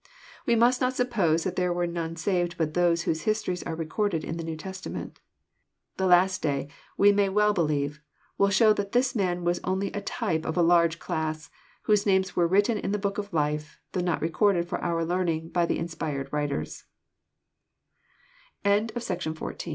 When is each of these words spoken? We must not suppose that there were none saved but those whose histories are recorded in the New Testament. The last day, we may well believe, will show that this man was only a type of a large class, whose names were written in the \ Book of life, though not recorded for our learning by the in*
We 0.47 0.55
must 0.55 0.81
not 0.81 0.95
suppose 0.95 1.43
that 1.43 1.57
there 1.57 1.71
were 1.71 1.85
none 1.85 2.15
saved 2.15 2.57
but 2.57 2.73
those 2.73 3.03
whose 3.03 3.21
histories 3.21 3.61
are 3.61 3.75
recorded 3.75 4.23
in 4.23 4.35
the 4.37 4.43
New 4.43 4.57
Testament. 4.57 5.19
The 5.97 6.07
last 6.07 6.41
day, 6.41 6.69
we 6.97 7.11
may 7.11 7.29
well 7.29 7.53
believe, 7.53 8.01
will 8.35 8.49
show 8.49 8.73
that 8.73 8.93
this 8.93 9.13
man 9.15 9.43
was 9.43 9.59
only 9.63 9.91
a 9.91 10.01
type 10.01 10.43
of 10.43 10.57
a 10.57 10.63
large 10.63 10.97
class, 10.97 11.51
whose 11.83 12.07
names 12.07 12.35
were 12.35 12.47
written 12.47 12.79
in 12.79 12.91
the 12.93 12.97
\ 12.97 12.97
Book 13.07 13.19
of 13.19 13.31
life, 13.31 13.79
though 13.91 14.01
not 14.01 14.23
recorded 14.23 14.67
for 14.67 14.81
our 14.83 15.05
learning 15.05 15.49
by 15.49 15.67
the 15.67 15.77
in* 15.77 15.87